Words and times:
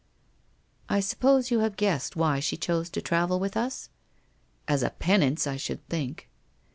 'I 0.89 0.99
suppose 0.99 1.51
you 1.51 1.59
have 1.59 1.75
guessed 1.75 2.15
why 2.15 2.39
she 2.39 2.57
chose 2.57 2.89
to 2.89 3.03
travel 3.03 3.39
with 3.39 3.55
us?'' 3.55 3.89
As 4.67 4.81
a 4.81 4.89
penance, 4.89 5.45
I 5.45 5.57
should 5.57 5.87
think.' 5.89 6.27